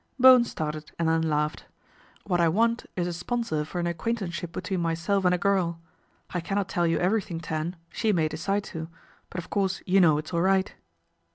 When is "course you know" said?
9.51-10.17